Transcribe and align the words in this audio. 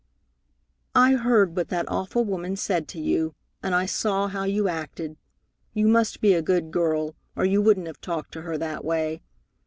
"I 0.95 1.13
heard 1.13 1.55
what 1.55 1.69
that 1.69 1.87
awful 1.87 2.25
woman 2.25 2.55
said 2.55 2.87
to 2.87 2.99
you, 2.99 3.35
and 3.61 3.75
I 3.75 3.85
saw 3.85 4.29
how 4.29 4.45
you 4.45 4.67
acted. 4.67 5.15
You 5.75 5.87
must 5.87 6.21
be 6.21 6.33
a 6.33 6.41
good 6.41 6.71
girl, 6.71 7.13
or 7.35 7.45
you 7.45 7.61
wouldn't 7.61 7.85
have 7.85 8.01
talked 8.01 8.31
to 8.31 8.41
her 8.41 8.57
that 8.57 8.83
way. 8.83 9.21